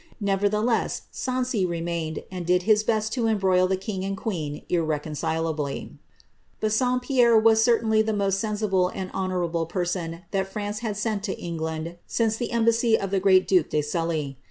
Never 0.19 0.49
theless, 0.49 1.01
Sancy 1.11 1.63
remained, 1.63 2.23
and 2.31 2.43
did 2.43 2.63
his 2.63 2.81
best 2.81 3.13
to 3.13 3.27
embroil 3.27 3.67
the 3.67 3.77
king 3.77 4.03
and 4.03 4.17
queen 4.17 4.63
irrecoDcilably. 4.67 5.99
Bassompierre 6.59 7.37
was 7.37 7.63
certainly 7.63 8.01
the 8.01 8.11
most 8.11 8.39
sensible 8.39 8.87
and 8.87 9.11
honourable 9.11 9.67
person 9.67 10.23
that 10.31 10.51
France 10.51 10.79
had 10.79 10.97
sent 10.97 11.21
to 11.25 11.39
England 11.39 11.97
since 12.07 12.35
the 12.35 12.51
embassy 12.51 12.99
of 12.99 13.11
the 13.11 13.19
great 13.19 13.47
duke 13.47 13.69
de 13.69 13.83
Sully. 13.83 14.39